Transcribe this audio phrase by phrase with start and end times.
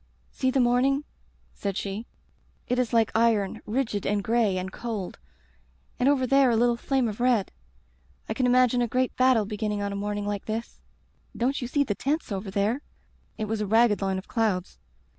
[0.31, 1.03] "'See the morning,'
[1.53, 2.07] said she.
[2.67, 5.19] *It is like iron— ^rigid and gray and cold—
[5.99, 7.51] ^and over there a little flame of red.
[8.27, 10.81] I can imagine a great battle beginning on a morning like this.
[11.37, 12.81] Don't you see the tents over there
[13.37, 14.79] —'It was a ragged line of clouds.